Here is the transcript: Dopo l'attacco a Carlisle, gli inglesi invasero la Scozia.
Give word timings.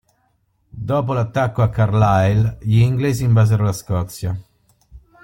Dopo 0.71 1.13
l'attacco 1.13 1.61
a 1.61 1.69
Carlisle, 1.69 2.57
gli 2.61 2.79
inglesi 2.79 3.23
invasero 3.23 3.63
la 3.65 3.71
Scozia. 3.71 4.35